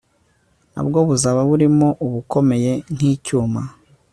na 0.73 0.81
bwo 0.85 0.99
buzaba 1.07 1.41
burimo 1.49 1.87
ubukomeye 2.05 2.71
nk 2.93 3.01
icyuma 3.13 3.61